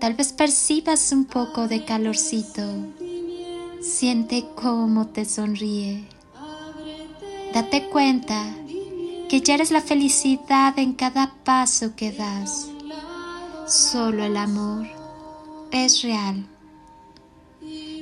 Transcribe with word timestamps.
Tal 0.00 0.14
vez 0.14 0.32
percibas 0.32 1.10
un 1.10 1.24
poco 1.24 1.66
de 1.66 1.84
calorcito. 1.84 2.62
Siente 3.80 4.44
cómo 4.54 5.08
te 5.08 5.24
sonríe. 5.24 6.04
Date 7.52 7.88
cuenta 7.88 8.44
que 9.28 9.40
ya 9.40 9.54
eres 9.54 9.72
la 9.72 9.80
felicidad 9.80 10.78
en 10.78 10.94
cada 10.94 11.34
paso 11.44 11.96
que 11.96 12.12
das. 12.12 12.68
Solo 13.66 14.24
el 14.24 14.36
amor 14.36 14.86
es 15.72 16.02
real. 16.02 16.46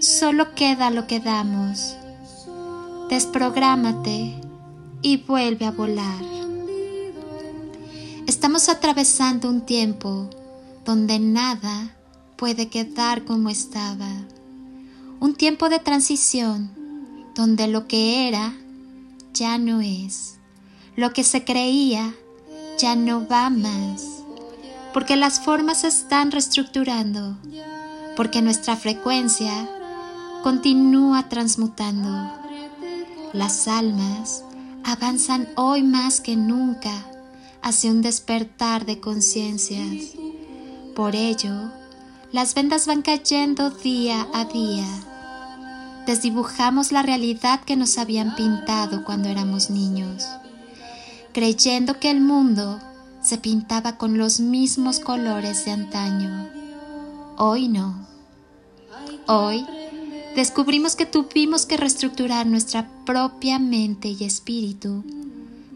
Solo 0.01 0.55
queda 0.55 0.91
lo 0.91 1.07
que 1.07 1.21
damos. 1.21 1.97
Desprográmate 3.09 4.35
y 5.01 5.17
vuelve 5.17 5.65
a 5.65 5.71
volar. 5.71 6.23
Estamos 8.27 8.69
atravesando 8.69 9.49
un 9.49 9.63
tiempo 9.63 10.29
donde 10.87 11.19
nada 11.19 11.97
puede 12.37 12.69
quedar 12.69 13.25
como 13.25 13.51
estaba. 13.51 14.09
Un 15.21 15.35
tiempo 15.35 15.69
de 15.69 15.81
transición 15.81 16.71
donde 17.35 17.67
lo 17.67 17.89
que 17.89 18.29
era 18.29 18.55
ya 19.35 19.59
no 19.59 19.81
es. 19.81 20.39
Lo 20.95 21.13
que 21.13 21.25
se 21.25 21.45
creía 21.45 22.15
ya 22.79 22.97
no 22.97 23.27
va 23.27 23.51
más, 23.51 24.23
porque 24.95 25.17
las 25.17 25.41
formas 25.41 25.81
se 25.81 25.89
están 25.89 26.31
reestructurando, 26.31 27.37
porque 28.17 28.41
nuestra 28.41 28.77
frecuencia 28.77 29.69
continúa 30.43 31.29
transmutando. 31.29 32.33
Las 33.33 33.69
almas 33.69 34.45
avanzan 34.85 35.49
hoy 35.57 35.83
más 35.83 36.21
que 36.21 36.37
nunca 36.37 36.93
hacia 37.61 37.91
un 37.91 38.01
despertar 38.01 38.87
de 38.87 39.01
conciencias. 39.01 40.17
Por 40.97 41.15
ello, 41.15 41.71
las 42.33 42.55
vendas 42.55 42.89
van 42.89 43.03
cayendo 43.03 43.71
día 43.71 44.27
a 44.35 44.47
día. 44.47 44.89
Desdibujamos 46.07 46.91
la 46.91 47.03
realidad 47.03 47.61
que 47.61 47.77
nos 47.77 47.99
habían 47.99 48.35
pintado 48.35 49.05
cuando 49.05 49.29
éramos 49.29 49.71
niños 49.71 50.25
creyendo 51.37 52.01
que 52.01 52.11
el 52.11 52.23
mundo 52.23 52.81
se 53.21 53.37
pintaba 53.37 53.99
con 53.99 54.17
los 54.17 54.41
mismos 54.41 55.01
colores 55.01 55.67
de 55.67 55.73
antaño. 55.73 56.49
Hoy 57.37 57.69
no. 57.69 58.07
Hoy 59.27 59.67
descubrimos 60.35 60.97
que 60.97 61.05
tuvimos 61.05 61.67
que 61.67 61.77
reestructurar 61.77 62.47
nuestra 62.47 62.89
propia 63.05 63.59
mente 63.59 64.09
y 64.19 64.25
espíritu 64.25 65.05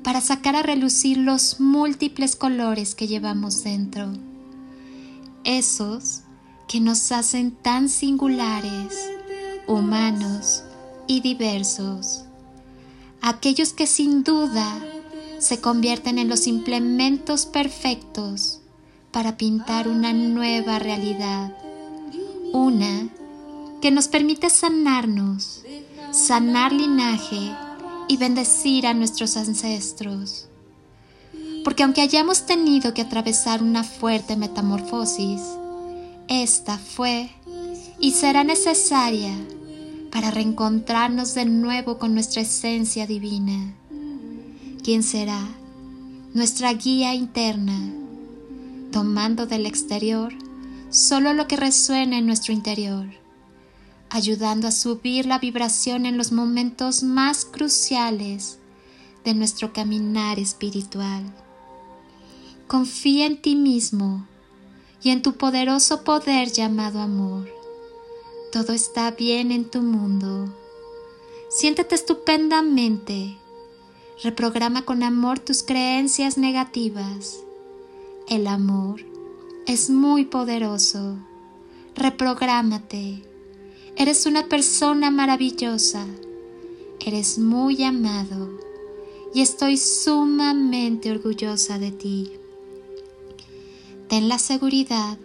para 0.02 0.22
sacar 0.22 0.56
a 0.56 0.62
relucir 0.62 1.18
los 1.18 1.60
múltiples 1.60 2.36
colores 2.36 2.94
que 2.94 3.06
llevamos 3.06 3.62
dentro. 3.62 4.14
Esos 5.44 6.22
que 6.68 6.80
nos 6.80 7.12
hacen 7.12 7.52
tan 7.52 7.88
singulares, 7.88 9.10
humanos 9.66 10.62
y 11.06 11.20
diversos. 11.20 12.24
Aquellos 13.22 13.72
que 13.72 13.86
sin 13.86 14.22
duda 14.22 14.78
se 15.38 15.60
convierten 15.60 16.18
en 16.18 16.28
los 16.28 16.46
implementos 16.46 17.46
perfectos 17.46 18.60
para 19.10 19.36
pintar 19.38 19.88
una 19.88 20.12
nueva 20.12 20.78
realidad, 20.78 21.56
una 22.52 23.08
que 23.80 23.90
nos 23.90 24.08
permite 24.08 24.50
sanarnos, 24.50 25.62
sanar 26.12 26.72
linaje 26.72 27.56
y 28.08 28.16
bendecir 28.18 28.86
a 28.86 28.92
nuestros 28.92 29.36
ancestros. 29.36 30.49
Porque 31.64 31.82
aunque 31.82 32.00
hayamos 32.00 32.46
tenido 32.46 32.94
que 32.94 33.02
atravesar 33.02 33.62
una 33.62 33.84
fuerte 33.84 34.36
metamorfosis, 34.36 35.40
esta 36.28 36.78
fue 36.78 37.30
y 37.98 38.12
será 38.12 38.44
necesaria 38.44 39.34
para 40.10 40.30
reencontrarnos 40.30 41.34
de 41.34 41.44
nuevo 41.44 41.98
con 41.98 42.14
nuestra 42.14 42.42
esencia 42.42 43.06
divina 43.06 43.74
¿Quién 44.82 45.02
será 45.02 45.46
nuestra 46.32 46.72
guía 46.72 47.14
interna, 47.14 47.92
tomando 48.92 49.46
del 49.46 49.66
exterior 49.66 50.32
solo 50.88 51.34
lo 51.34 51.46
que 51.46 51.56
resuena 51.56 52.16
en 52.16 52.24
nuestro 52.24 52.54
interior, 52.54 53.06
ayudando 54.08 54.66
a 54.68 54.72
subir 54.72 55.26
la 55.26 55.38
vibración 55.38 56.06
en 56.06 56.16
los 56.16 56.32
momentos 56.32 57.02
más 57.02 57.44
cruciales 57.44 58.58
de 59.22 59.34
nuestro 59.34 59.74
caminar 59.74 60.38
espiritual. 60.38 61.24
Confía 62.70 63.26
en 63.26 63.42
ti 63.42 63.56
mismo 63.56 64.28
y 65.02 65.10
en 65.10 65.22
tu 65.22 65.32
poderoso 65.32 66.04
poder 66.04 66.52
llamado 66.52 67.00
amor. 67.00 67.48
Todo 68.52 68.72
está 68.72 69.10
bien 69.10 69.50
en 69.50 69.68
tu 69.68 69.82
mundo. 69.82 70.54
Siéntete 71.48 71.96
estupendamente 71.96 73.36
Reprograma 74.22 74.84
con 74.84 75.02
amor 75.02 75.40
tus 75.40 75.64
creencias 75.64 76.38
negativas. 76.38 77.42
El 78.28 78.46
amor 78.46 79.00
es 79.66 79.90
muy 79.90 80.26
poderoso. 80.26 81.16
Reprográmate. 81.96 83.24
Eres 83.96 84.26
una 84.26 84.48
persona 84.48 85.10
maravillosa. 85.10 86.06
Eres 87.04 87.36
muy 87.36 87.82
amado. 87.82 88.48
Y 89.34 89.40
estoy 89.40 89.76
sumamente 89.76 91.10
orgullosa 91.10 91.80
de 91.80 91.90
ti. 91.90 92.30
Ten 94.10 94.28
la 94.28 94.38
seguridad 94.38 95.16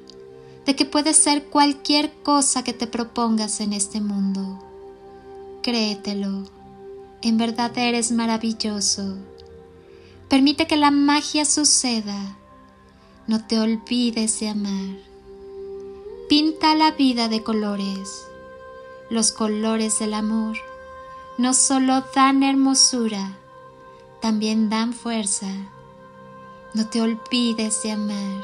de 0.66 0.76
que 0.78 0.86
puedes 0.86 1.18
ser 1.18 1.44
cualquier 1.44 2.14
cosa 2.24 2.64
que 2.64 2.72
te 2.72 2.88
propongas 2.88 3.60
en 3.60 3.74
este 3.74 4.00
mundo. 4.00 4.60
Créetelo 5.62 6.56
en 7.26 7.40
verdad 7.40 7.76
eres 7.76 8.12
maravilloso. 8.12 9.18
Permite 10.30 10.68
que 10.68 10.78
la 10.78 10.92
magia 10.92 11.44
suceda. 11.44 12.38
No 13.26 13.48
te 13.48 13.60
olvides 13.60 14.40
de 14.40 14.50
amar. 14.50 14.96
Pinta 16.30 16.76
la 16.76 16.92
vida 16.92 17.28
de 17.28 17.42
colores. 17.42 18.28
Los 19.10 19.32
colores 19.32 19.98
del 19.98 20.14
amor 20.14 20.56
no 21.40 21.56
solo 21.56 22.04
dan 22.14 22.44
hermosura, 22.44 23.36
también 24.22 24.70
dan 24.70 24.94
fuerza. 24.94 25.50
No 26.76 26.88
te 26.90 27.02
olvides 27.02 27.82
de 27.82 27.92
amar. 27.92 28.44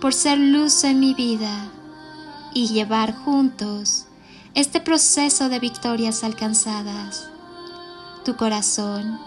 por 0.00 0.14
ser 0.14 0.38
luz 0.38 0.84
en 0.84 1.00
mi 1.00 1.14
vida 1.14 1.70
y 2.54 2.68
llevar 2.68 3.14
juntos 3.14 4.06
este 4.54 4.80
proceso 4.80 5.48
de 5.48 5.58
victorias 5.58 6.24
alcanzadas. 6.24 7.28
Tu 8.24 8.36
corazón 8.36 9.18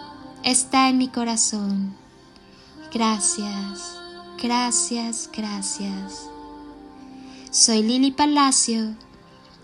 está 0.42 0.88
en 0.88 0.98
mi 0.98 1.08
corazón. 1.08 1.94
Gracias, 2.92 3.96
gracias, 4.42 5.30
gracias. 5.32 6.28
Soy 7.50 7.82
Lili 7.82 8.10
Palacio 8.12 8.94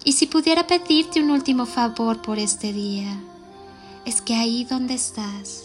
y 0.05 0.12
si 0.12 0.26
pudiera 0.26 0.67
pedirte 0.67 1.20
un 1.20 1.31
último 1.31 1.67
favor 1.67 2.23
por 2.23 2.38
este 2.38 2.73
día, 2.73 3.12
es 4.05 4.23
que 4.23 4.37
ahí 4.37 4.64
donde 4.64 4.94
estás, 4.94 5.64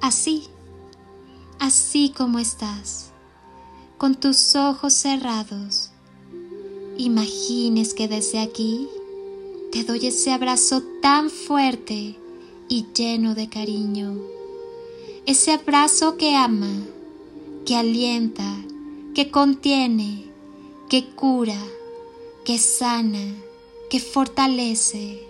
así, 0.00 0.48
así 1.58 2.14
como 2.16 2.38
estás, 2.38 3.12
con 3.98 4.14
tus 4.14 4.54
ojos 4.54 4.94
cerrados, 4.94 5.90
imagines 6.96 7.94
que 7.94 8.06
desde 8.06 8.38
aquí 8.38 8.88
te 9.72 9.82
doy 9.82 10.06
ese 10.06 10.30
abrazo 10.30 10.82
tan 11.02 11.30
fuerte 11.30 12.16
y 12.68 12.86
lleno 12.94 13.34
de 13.34 13.48
cariño. 13.48 14.16
Ese 15.26 15.52
abrazo 15.52 16.16
que 16.16 16.36
ama, 16.36 16.70
que 17.66 17.74
alienta, 17.74 18.56
que 19.16 19.32
contiene, 19.32 20.26
que 20.88 21.10
cura, 21.10 21.60
que 22.44 22.56
sana, 22.56 23.34
que 23.90 23.98
fortalece. 23.98 25.26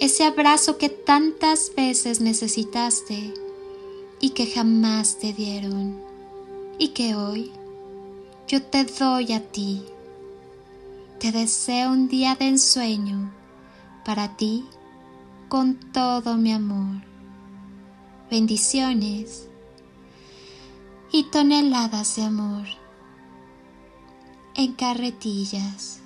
Ese 0.00 0.24
abrazo 0.24 0.76
que 0.76 0.90
tantas 0.90 1.72
veces 1.74 2.20
necesitaste 2.20 3.32
y 4.20 4.30
que 4.30 4.46
jamás 4.46 5.18
te 5.18 5.32
dieron. 5.32 5.98
Y 6.78 6.88
que 6.88 7.14
hoy 7.14 7.52
yo 8.50 8.60
te 8.60 8.84
doy 8.84 9.32
a 9.32 9.40
ti. 9.52 9.84
Te 11.20 11.30
deseo 11.30 11.92
un 11.92 12.08
día 12.08 12.34
de 12.34 12.48
ensueño 12.48 13.30
para 14.04 14.36
ti 14.36 14.66
con 15.48 15.76
todo 15.92 16.36
mi 16.36 16.52
amor. 16.52 17.00
Bendiciones 18.28 19.46
y 21.12 21.30
toneladas 21.30 22.16
de 22.16 22.24
amor 22.24 22.66
en 24.56 24.72
carretillas. 24.72 25.99